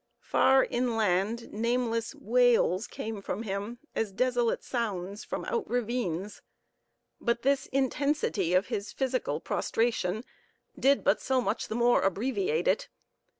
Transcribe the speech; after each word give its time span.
Far 0.23 0.65
inland, 0.67 1.53
nameless 1.53 2.15
wails 2.15 2.87
came 2.87 3.21
from 3.21 3.43
him, 3.43 3.77
as 3.95 4.11
desolate 4.11 4.63
sounds 4.63 5.23
from 5.23 5.45
out 5.45 5.69
ravines. 5.69 6.41
But 7.19 7.43
this 7.43 7.67
intensity 7.67 8.55
of 8.55 8.65
his 8.69 8.91
physical 8.93 9.39
prostration 9.39 10.23
did 10.75 11.03
but 11.03 11.21
so 11.21 11.39
much 11.39 11.67
the 11.67 11.75
more 11.75 12.01
abbreviate 12.01 12.67
it. 12.67 12.89